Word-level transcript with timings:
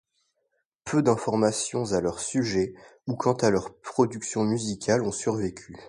Peu 0.83 1.03
d'informations 1.03 1.93
à 1.93 2.01
leur 2.01 2.19
sujet 2.19 2.73
ou 3.05 3.15
quant 3.15 3.35
à 3.35 3.51
leur 3.51 3.71
production 3.81 4.43
musicale 4.45 5.03
ont 5.03 5.11
survécu. 5.11 5.77